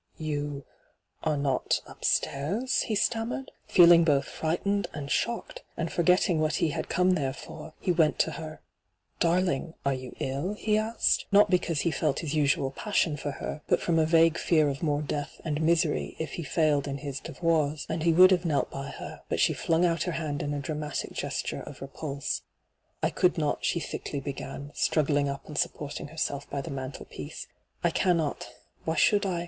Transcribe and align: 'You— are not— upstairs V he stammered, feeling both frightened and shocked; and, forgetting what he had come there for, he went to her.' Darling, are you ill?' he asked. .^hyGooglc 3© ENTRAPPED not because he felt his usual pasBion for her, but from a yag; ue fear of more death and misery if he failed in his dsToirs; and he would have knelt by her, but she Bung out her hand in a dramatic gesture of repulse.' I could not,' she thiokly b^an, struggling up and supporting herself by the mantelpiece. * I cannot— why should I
'You— 0.17 0.65
are 1.25 1.37
not— 1.37 1.79
upstairs 1.85 2.79
V 2.81 2.87
he 2.87 2.95
stammered, 2.95 3.51
feeling 3.67 4.03
both 4.03 4.25
frightened 4.25 4.87
and 4.95 5.11
shocked; 5.11 5.61
and, 5.77 5.91
forgetting 5.91 6.39
what 6.39 6.55
he 6.55 6.69
had 6.69 6.89
come 6.89 7.11
there 7.11 7.33
for, 7.33 7.73
he 7.79 7.91
went 7.91 8.17
to 8.17 8.31
her.' 8.31 8.61
Darling, 9.29 9.75
are 9.85 9.93
you 9.93 10.15
ill?' 10.19 10.53
he 10.57 10.75
asked. 10.75 11.25
.^hyGooglc 11.25 11.25
3© 11.25 11.25
ENTRAPPED 11.27 11.33
not 11.33 11.49
because 11.51 11.81
he 11.81 11.91
felt 11.91 12.19
his 12.21 12.33
usual 12.33 12.71
pasBion 12.71 13.19
for 13.19 13.29
her, 13.33 13.61
but 13.67 13.79
from 13.79 13.99
a 13.99 14.07
yag; 14.07 14.33
ue 14.33 14.39
fear 14.39 14.69
of 14.69 14.81
more 14.81 15.03
death 15.03 15.39
and 15.45 15.61
misery 15.61 16.15
if 16.17 16.31
he 16.31 16.41
failed 16.43 16.87
in 16.87 16.97
his 16.97 17.21
dsToirs; 17.21 17.85
and 17.87 18.01
he 18.01 18.11
would 18.11 18.31
have 18.31 18.43
knelt 18.43 18.71
by 18.71 18.87
her, 18.87 19.21
but 19.29 19.39
she 19.39 19.53
Bung 19.67 19.85
out 19.85 20.01
her 20.05 20.13
hand 20.13 20.41
in 20.41 20.55
a 20.55 20.59
dramatic 20.59 21.11
gesture 21.13 21.61
of 21.67 21.79
repulse.' 21.79 22.41
I 23.03 23.11
could 23.11 23.37
not,' 23.37 23.63
she 23.63 23.79
thiokly 23.79 24.23
b^an, 24.23 24.75
struggling 24.75 25.29
up 25.29 25.45
and 25.45 25.55
supporting 25.59 26.07
herself 26.07 26.49
by 26.49 26.61
the 26.61 26.71
mantelpiece. 26.71 27.45
* 27.65 27.83
I 27.83 27.91
cannot— 27.91 28.49
why 28.85 28.95
should 28.95 29.27
I 29.27 29.39